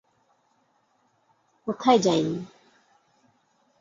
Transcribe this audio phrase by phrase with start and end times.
[1.67, 2.35] কোথায় যায় নি?